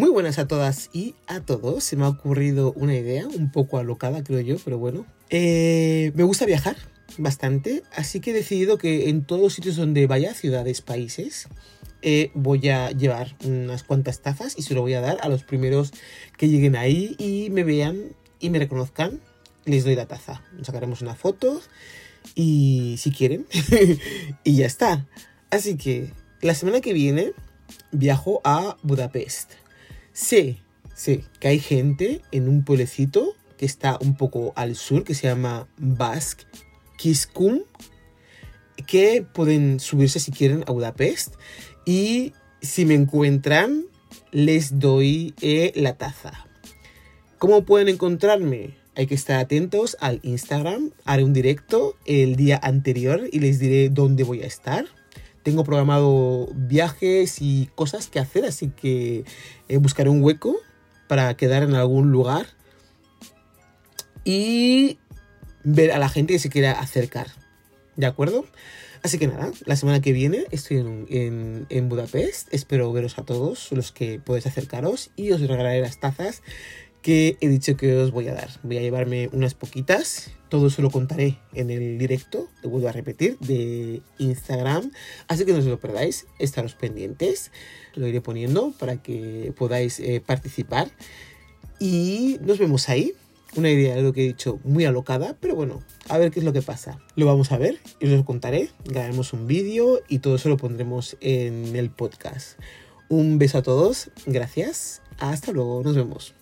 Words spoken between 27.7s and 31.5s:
viajo a Budapest. Sé, sé que